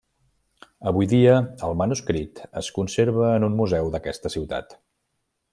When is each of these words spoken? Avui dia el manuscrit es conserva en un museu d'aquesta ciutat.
Avui 0.91 1.09
dia 1.11 1.35
el 1.67 1.77
manuscrit 1.83 2.43
es 2.63 2.71
conserva 2.81 3.31
en 3.37 3.47
un 3.51 3.61
museu 3.63 3.95
d'aquesta 3.97 4.37
ciutat. 4.39 4.79